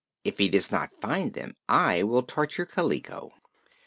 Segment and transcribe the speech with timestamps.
[0.23, 3.33] If he does not find them, I will torture Kaliko."